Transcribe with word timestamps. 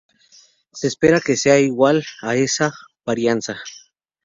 Se 0.73 0.87
espera 0.87 1.21
que 1.21 1.37
sea 1.37 1.59
igual 1.59 2.03
a 2.23 2.33
esa 2.35 2.73
varianza. 3.05 3.59